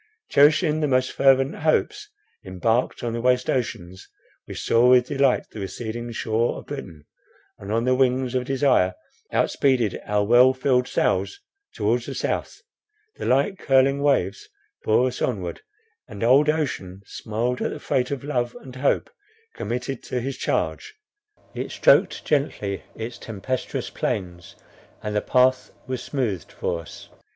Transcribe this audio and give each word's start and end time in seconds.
Cherishing 0.29 0.79
the 0.79 0.87
most 0.87 1.11
fervent 1.11 1.57
hopes, 1.57 2.09
embarked 2.43 3.03
on 3.03 3.13
the 3.13 3.21
waste 3.21 3.51
ocean, 3.51 3.93
we 4.47 4.55
saw 4.55 4.89
with 4.89 5.05
delight 5.05 5.51
the 5.51 5.59
receding 5.59 6.11
shore 6.11 6.57
of 6.57 6.65
Britain, 6.65 7.05
and 7.59 7.71
on 7.71 7.85
the 7.85 7.93
wings 7.93 8.33
of 8.33 8.45
desire 8.45 8.95
outspeeded 9.31 10.01
our 10.07 10.23
well 10.23 10.55
filled 10.55 10.87
sails 10.87 11.39
towards 11.75 12.07
the 12.07 12.15
South. 12.15 12.63
The 13.17 13.27
light 13.27 13.59
curling 13.59 14.01
waves 14.01 14.49
bore 14.83 15.05
us 15.05 15.21
onward, 15.21 15.61
and 16.07 16.23
old 16.23 16.49
ocean 16.49 17.03
smiled 17.05 17.61
at 17.61 17.69
the 17.69 17.79
freight 17.79 18.09
of 18.09 18.23
love 18.23 18.57
and 18.59 18.75
hope 18.77 19.07
committed 19.53 20.01
to 20.05 20.19
his 20.19 20.35
charge; 20.35 20.95
it 21.53 21.69
stroked 21.69 22.25
gently 22.25 22.81
its 22.95 23.19
tempestuous 23.19 23.91
plains, 23.91 24.55
and 25.03 25.15
the 25.15 25.21
path 25.21 25.69
was 25.85 26.01
smoothed 26.01 26.51
for 26.51 26.79
us. 26.81 27.09